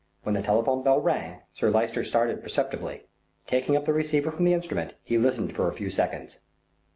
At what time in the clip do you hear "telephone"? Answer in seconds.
0.41-0.81